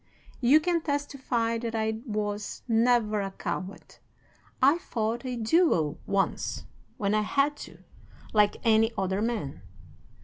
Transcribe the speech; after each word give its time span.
"'You 0.39 0.59
can 0.59 0.81
testify 0.81 1.59
that 1.59 1.75
I 1.75 1.99
was 2.07 2.63
never 2.67 3.21
a 3.21 3.29
coward. 3.29 3.97
I 4.59 4.79
fought 4.79 5.23
a 5.27 5.35
duel 5.35 5.99
once, 6.07 6.65
when 6.97 7.13
I 7.13 7.21
had 7.21 7.55
to, 7.67 7.83
like 8.33 8.57
any 8.63 8.91
other 8.97 9.21
man. 9.21 9.61